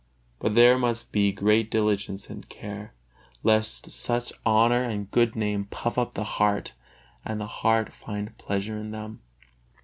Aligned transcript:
But 0.39 0.55
there 0.55 0.79
must 0.79 1.11
be 1.11 1.31
great 1.31 1.69
diligence 1.69 2.27
and 2.27 2.49
care, 2.49 2.95
lest 3.43 3.91
such 3.91 4.33
honor 4.43 4.81
and 4.81 5.11
good 5.11 5.35
name 5.35 5.65
puff 5.65 5.95
up 5.95 6.15
the 6.15 6.23
heart, 6.23 6.73
and 7.23 7.39
the 7.39 7.45
heart 7.45 7.93
find 7.93 8.35
pleasure 8.39 8.79
in 8.79 8.89
them. 8.89 9.21